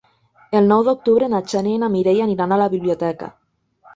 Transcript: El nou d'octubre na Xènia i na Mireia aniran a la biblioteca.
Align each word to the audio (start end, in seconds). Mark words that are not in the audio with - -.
El 0.59 0.69
nou 0.71 0.85
d'octubre 0.87 1.27
na 1.33 1.41
Xènia 1.51 1.77
i 1.79 1.83
na 1.83 1.91
Mireia 1.95 2.25
aniran 2.27 2.55
a 2.55 2.59
la 2.65 2.69
biblioteca. 2.75 3.29